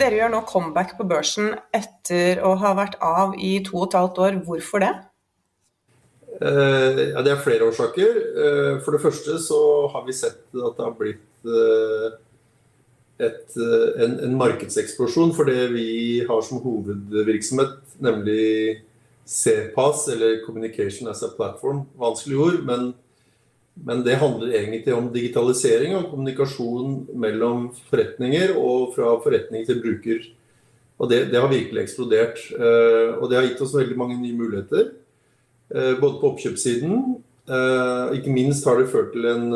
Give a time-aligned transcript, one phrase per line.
[0.00, 3.96] Dere gjør nå comeback på børsen etter å ha vært av i to og et
[3.98, 4.38] halvt år.
[4.46, 4.92] Hvorfor det?
[6.40, 8.20] Eh, ja, det er flere årsaker.
[8.44, 9.60] Eh, for det første så
[9.92, 12.06] har vi sett at det har blitt eh,
[13.26, 18.80] et, en, en, markedseksplosjon for det vi har som hovedvirksomhet, nemlig
[19.28, 21.84] CPAS, eller Communication as a Platform.
[22.00, 22.94] Vanskelig ord, men
[23.84, 30.26] men det handler egentlig om digitalisering og kommunikasjon mellom forretninger og fra forretning til bruker.
[31.00, 32.42] Og det, det har virkelig eksplodert.
[32.52, 34.90] Eh, og det har gitt oss veldig mange nye muligheter.
[35.72, 36.98] Eh, både på oppkjøpssiden.
[37.48, 39.48] Eh, ikke minst har det ført til en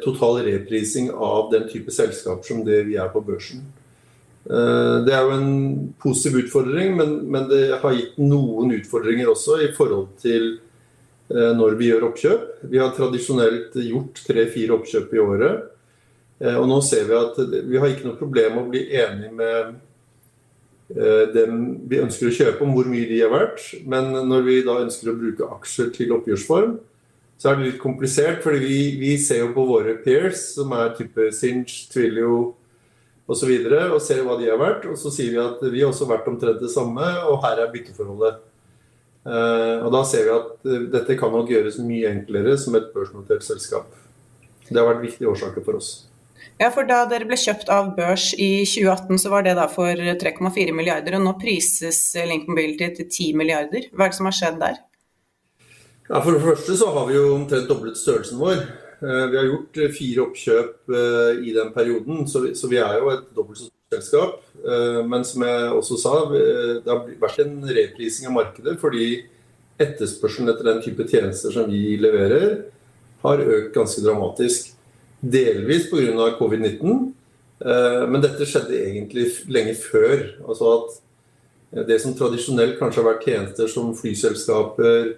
[0.00, 3.60] total reprising av den type selskaper som det vi er på børsen.
[4.48, 9.68] Det er jo en positiv utfordring, men, men det har gitt noen utfordringer også i
[9.76, 10.54] forhold til
[11.28, 12.44] når vi gjør oppkjøp.
[12.72, 15.66] Vi har tradisjonelt gjort tre-fire oppkjøp i året.
[16.38, 19.30] Eh, og nå ser vi at vi har ikke noe problem med å bli enige
[19.34, 19.72] med
[20.94, 21.56] eh, dem
[21.90, 23.64] vi ønsker å kjøpe, om hvor mye de er verdt.
[23.90, 26.78] Men når vi da ønsker å bruke aksjer til oppgjørsform,
[27.38, 28.42] så er det litt komplisert.
[28.42, 32.54] fordi vi, vi ser jo på våre peers, som er type Sinch, Twilio osv.,
[33.28, 34.86] og, så videre, og ser hva de er verdt.
[34.88, 37.68] Og så sier vi at vi har også vært omtrent det samme, og her er
[37.74, 38.38] bytteforholdet.
[39.28, 42.88] Eh, og Da ser vi at eh, dette kan nok gjøres mye enklere som et
[42.94, 43.90] børsnotert selskap.
[44.68, 45.90] Det har vært viktige årsaker for oss.
[46.58, 49.92] Ja, for Da dere ble kjøpt av børs i 2018, så var det da for
[49.92, 51.18] 3,4 milliarder.
[51.18, 53.90] og Nå prises Link Mobility til 10 milliarder.
[53.92, 54.82] Hva er det som har skjedd der?
[56.08, 58.64] Ja, For det første så har vi jo omtrent doblet størrelsen vår.
[58.98, 60.94] Eh, vi har gjort fire oppkjøp
[61.44, 64.42] i den perioden, så vi er jo et dobbelt så selskap.
[64.64, 69.08] Eh, men som jeg også sa, det har vært en reprising av markedet fordi
[69.80, 72.66] etterspørselen etter den type tjenester som vi leverer,
[73.22, 74.74] har økt ganske dramatisk.
[75.18, 76.34] Delvis pga.
[76.38, 77.12] covid-19,
[77.64, 80.34] eh, men dette skjedde egentlig lenge før.
[80.46, 85.14] Altså at det som tradisjonelt kanskje har vært tjenester som flyselskaper,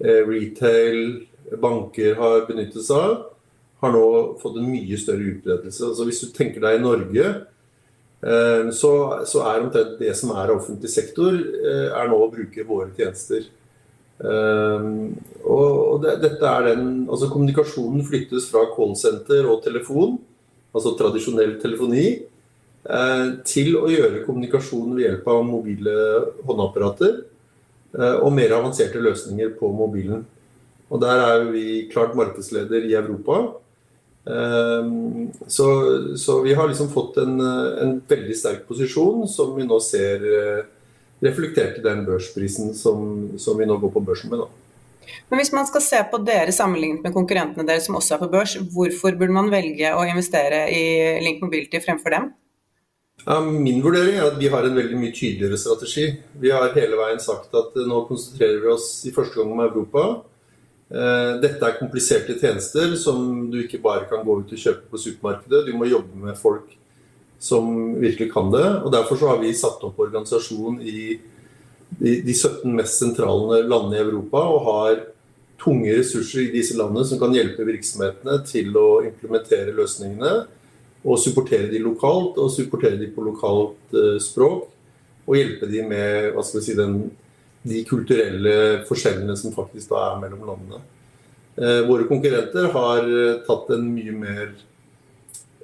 [0.00, 1.26] eh, retail,
[1.60, 3.14] banker har benyttet seg av,
[3.80, 5.86] har nå fått en mye større utbredelse.
[5.86, 7.59] Altså hvis du tenker deg i Norge, Eh,
[8.20, 8.92] så,
[9.24, 13.46] så er omtrent det som er offentlig sektor, eh, er nå å bruke våre tjenester.
[14.20, 14.88] Eh,
[15.48, 20.18] og det, dette er den, altså Kommunikasjonen flyttes fra callsenter og telefon,
[20.74, 22.10] altså tradisjonell telefoni,
[23.44, 25.92] til å gjøre kommunikasjon ved hjelp av mobile
[26.48, 27.18] håndapparater
[28.24, 30.22] og mer avanserte løsninger på mobilen.
[30.88, 33.60] Og Der er vi klart markedsleder i Europa.
[34.26, 35.66] Ehm, så,
[36.16, 40.64] så, vi har liksom fått en, en, veldig sterk posisjon som vi nå ser eh,
[41.24, 44.44] reflektert i den børsprisen som, som vi nå går på børsen med.
[44.44, 44.50] Da.
[45.30, 48.30] Men Hvis man skal se på dere sammenlignet med konkurrentene deres som også er på
[48.32, 50.84] børs, hvorfor burde man velge å investere i
[51.24, 52.30] Link Mobility fremfor dem?
[53.52, 56.06] Min vurdering er at vi har en veldig mye tydeligere strategi.
[56.40, 60.04] Vi har hele veien sagt at nå konsentrerer vi oss i første gang om Europa.
[60.90, 64.98] Eh, dette er kompliserte tjenester som du ikke bare kan gå ut og kjøpe på
[64.98, 65.68] supermarkedet.
[65.68, 66.72] Du må jobbe med folk
[67.40, 68.66] som virkelig kan det.
[68.82, 71.20] og Derfor har vi satt opp organisasjon i
[72.00, 75.00] de 17 mest sentrale landene i Europa og har
[75.60, 80.34] tunge ressurser i disse landene som kan hjelpe virksomhetene til å implementere løsningene
[81.00, 84.68] og supportere de lokalt og supportere de på lokalt uh, språk.
[85.28, 86.96] Og hjelpe de med hva skal vi si, den
[87.62, 88.54] de kulturelle
[88.88, 90.80] forskjellene som faktisk da er mellom landene.
[91.60, 94.52] Eh, våre konkurrenter har eh, tatt en mye mer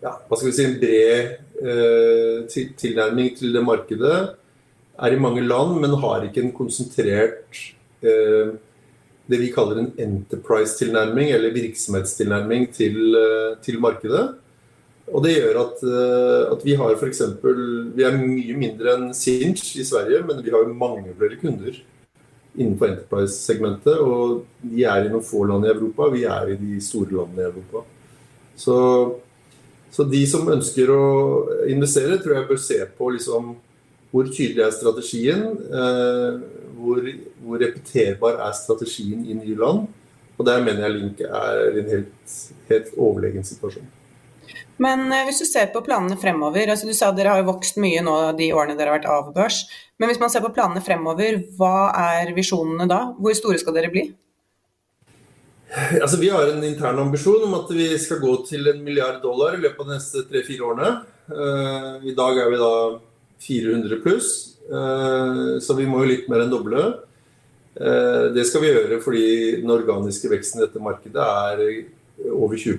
[0.03, 1.31] ja, hva skal vi si, en bred
[1.63, 4.19] eh, tilnærming til det markedet.
[4.97, 7.61] Er i mange land, men har ikke en konsentrert
[8.05, 8.55] eh,
[9.27, 14.37] det vi kaller en enterprise-tilnærming, eller virksomhetstilnærming til, eh, til markedet.
[15.15, 17.21] Og det gjør at, eh, at vi har f.eks.
[17.95, 21.77] Vi er mye mindre enn Sinch i Sverige, men vi har mange flere kunder
[22.57, 24.01] innenfor Enterprise-segmentet.
[24.03, 27.45] Og de er i noen få land i Europa, vi er i de store landene
[27.45, 27.85] i Europa.
[28.57, 28.77] Så,
[29.93, 31.05] så de som ønsker å
[31.71, 33.55] investere, tror jeg bør se på liksom
[34.15, 35.43] hvor tydelig er strategien,
[35.77, 36.41] eh,
[36.79, 37.03] hvor,
[37.45, 39.87] hvor repeterbar er strategien i nye land.
[40.37, 42.35] Og der mener jeg Link er i en helt,
[42.71, 43.87] helt overlegen situasjon.
[44.83, 47.81] Men eh, hvis du ser på planene fremover, altså du sa dere har jo vokst
[47.81, 49.65] mye nå de årene dere har vært av børs.
[49.97, 53.03] Men hvis man ser på planene fremover, hva er visjonene da?
[53.17, 54.09] Hvor store skal dere bli?
[55.77, 59.57] Altså, vi har en intern ambisjon om at vi skal gå til en milliard dollar
[59.57, 60.93] i løpet av de neste tre-fire årene.
[61.27, 62.75] Uh, I dag er vi da
[63.43, 64.29] 400 pluss,
[64.71, 66.85] uh, så vi må jo litt mer enn doble.
[67.77, 69.27] Uh, det skal vi gjøre fordi
[69.59, 72.79] den organiske veksten i dette markedet er over 20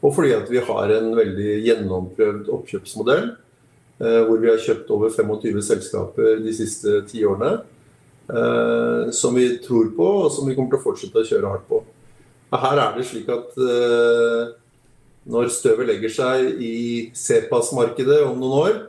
[0.00, 3.30] og fordi at vi har en veldig gjennomprøvd oppkjøpsmodell
[4.00, 7.58] hvor vi har kjøpt over 25 selskaper de siste ti årene.
[9.12, 11.82] Som vi tror på, og som vi kommer til å fortsette å kjøre hardt på.
[12.62, 13.58] Her er det slik at
[15.28, 16.78] når støvet legger seg i
[17.12, 18.80] CPAS-markedet om noen år,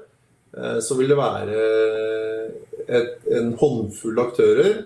[0.79, 1.59] så vil det være
[2.87, 4.85] et, en håndfull aktører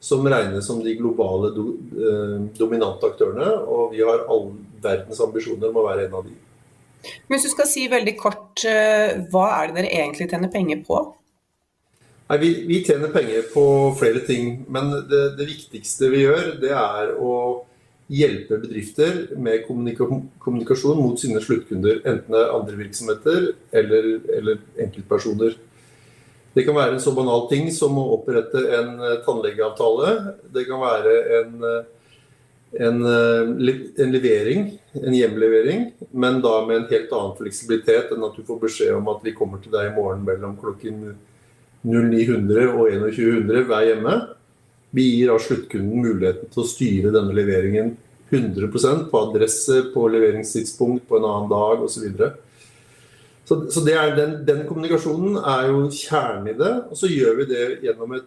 [0.00, 1.68] som regnes som de globale do,
[1.98, 3.50] eh, dominante aktørene.
[3.66, 4.52] Og vi har all
[4.82, 6.36] verdens ambisjoner om å være en av de.
[7.28, 11.14] Hvis du skal si veldig kort, eh, hva er det dere egentlig tjener penger på?
[12.28, 13.64] Nei, vi, vi tjener penger på
[13.96, 17.64] flere ting, men det, det, viktigste vi gjør, det er å
[18.12, 20.04] hjelpe bedrifter med kommunika
[20.40, 22.02] kommunikasjon mot sine sluttkunder.
[22.04, 23.48] Enten det er andre virksomheter
[23.80, 25.56] eller, eller enkeltpersoner.
[26.56, 30.14] Det kan være en så banal ting som å opprette en eh, tannlegeavtale.
[30.54, 32.08] Det kan være en, eh,
[32.88, 33.74] en, eh,
[34.04, 34.64] en levering,
[34.98, 39.12] en hjemlevering, men da med en helt annen fleksibilitet enn at du får beskjed om
[39.12, 41.14] at vi kommer til deg i morgen mellom klokken
[41.86, 44.18] 0900 og 2100 hver hjemme.
[44.96, 47.94] Vi gir da sluttkunden muligheten til å styre denne leveringen
[48.32, 52.08] 100% på adresse, på leveringstidspunkt, på en annen dag osv.
[52.08, 52.32] Så,
[53.48, 56.72] så den, den, kommunikasjonen er jo kjernen i det.
[56.90, 58.26] Og så gjør vi det gjennom et,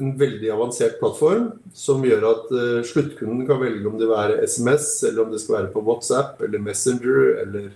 [0.00, 4.40] en veldig avansert plattform som gjør at uh, sluttkunden kan velge om det vil være
[4.48, 7.68] SMS, eller om det skal være på WhatsApp eller Messenger eller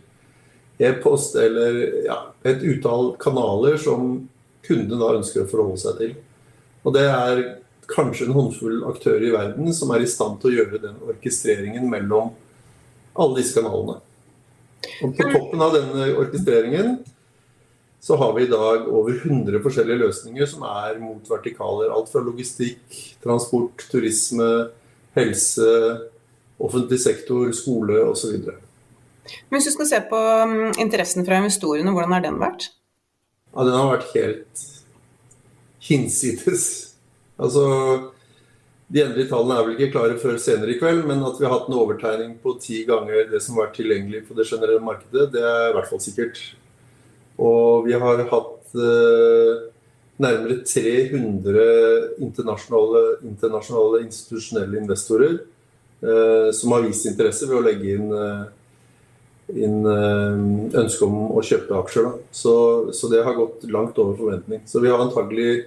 [0.82, 4.14] e-post eller ja, et utall kanaler som
[4.66, 6.14] kunden da ønsker å forholde seg til.
[6.86, 7.42] Og det er
[7.90, 11.84] kanskje en håndfull aktører i verden som er i stand til å gjøre den orkestreringen
[11.90, 12.32] mellom
[13.12, 13.98] alle disse kanalene.
[15.02, 16.96] Og på toppen av denne orkestreringen
[18.02, 21.93] så har vi i dag over 100 forskjellige løsninger som er mot vertikaler.
[21.94, 22.82] Alt fra logistikk,
[23.23, 24.49] transport, turisme,
[25.14, 25.69] helse,
[26.58, 28.40] offentlig sektor, skole osv.
[29.55, 32.73] Hvis du skal se på mm, interessen fra investorene, hvordan har den vært?
[33.52, 34.64] Ja, Den har vært helt
[35.87, 36.67] hinsides.
[37.38, 37.64] Altså
[38.92, 41.54] de endelige tallene er vel ikke klare før senere i kveld, men at vi har
[41.54, 45.30] hatt en overtegning på ti ganger det som har vært tilgjengelig på det generelle markedet,
[45.32, 46.42] det er i hvert fall sikkert.
[47.40, 49.62] Og vi har hatt eh,
[50.20, 51.64] nærmere 300
[52.22, 58.42] internasjonale, internasjonale institusjonelle investorer eh, som har vist interesse ved å legge inn, eh,
[59.64, 60.42] inn eh,
[60.82, 62.10] ønske om å kjøpe aksjer.
[62.28, 62.54] Så,
[62.92, 64.66] så, det har gått langt over forventning.
[64.68, 65.64] Så vi har antagelig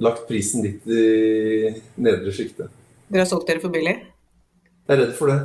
[0.00, 2.70] lagt prisen litt i nedre sjiktet.
[3.08, 3.98] Dere har solgt dere for billig?
[4.88, 5.40] Jeg er redd for det.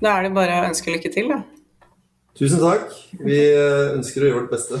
[0.00, 1.42] Da er det bare å ønske lykke til, da.
[2.36, 2.90] Tusen takk.
[3.16, 3.38] Vi
[3.96, 4.80] ønsker å gjøre vårt beste.